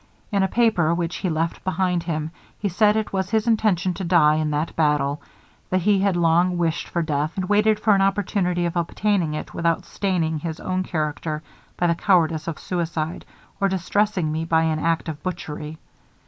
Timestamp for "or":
13.59-13.69